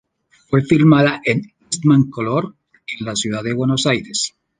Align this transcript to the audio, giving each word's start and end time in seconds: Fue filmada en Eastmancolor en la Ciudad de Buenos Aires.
Fue 0.47 0.63
filmada 0.63 1.21
en 1.25 1.53
Eastmancolor 1.69 2.55
en 2.97 3.05
la 3.05 3.15
Ciudad 3.15 3.43
de 3.43 3.53
Buenos 3.53 3.85
Aires. 3.85 4.33